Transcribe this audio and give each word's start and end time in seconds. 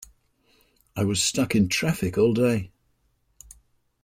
I 0.95 1.03
was 1.03 1.21
stuck 1.21 1.53
in 1.53 1.67
traffic 1.69 2.17
all 2.17 2.33
day! 2.33 2.71